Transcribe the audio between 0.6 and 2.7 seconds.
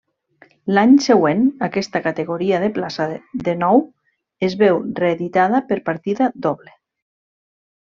L'any següent, aquesta categoria de